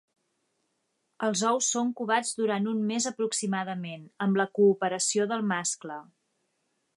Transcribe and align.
Els 1.27 1.43
ous 1.49 1.67
són 1.75 1.91
covats 1.99 2.31
durant 2.39 2.65
un 2.71 2.79
més 2.93 3.07
aproximadament, 3.11 4.09
amb 4.27 4.41
la 4.43 4.47
cooperació 4.61 5.29
del 5.35 5.47
mascle. 5.55 6.01